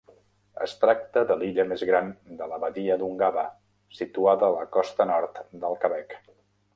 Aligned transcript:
Es 0.67 0.71
tracta 0.83 1.21
de 1.31 1.35
l'illa 1.41 1.65
més 1.73 1.83
gran 1.89 2.07
de 2.39 2.47
la 2.53 2.57
badia 2.63 2.97
d'Ungava, 3.01 3.43
situada 3.99 4.49
a 4.49 4.53
la 4.57 4.65
costa 4.79 5.07
nord 5.11 5.39
del 5.65 5.79
Quebec. 5.85 6.17